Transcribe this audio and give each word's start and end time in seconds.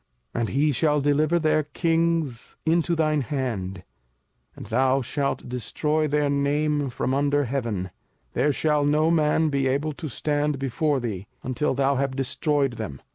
05:007:024 0.35 0.39
And 0.41 0.49
he 0.49 0.71
shall 0.71 0.99
deliver 0.99 1.37
their 1.37 1.61
kings 1.61 2.55
into 2.65 2.95
thine 2.95 3.21
hand, 3.21 3.83
and 4.55 4.65
thou 4.65 5.03
shalt 5.03 5.47
destroy 5.47 6.07
their 6.07 6.27
name 6.27 6.89
from 6.89 7.13
under 7.13 7.43
heaven: 7.43 7.91
there 8.33 8.51
shall 8.51 8.83
no 8.83 9.11
man 9.11 9.49
be 9.49 9.67
able 9.67 9.93
to 9.93 10.09
stand 10.09 10.57
before 10.57 10.99
thee, 10.99 11.27
until 11.43 11.75
thou 11.75 11.97
have 11.97 12.15
destroyed 12.15 12.77
them. 12.77 12.99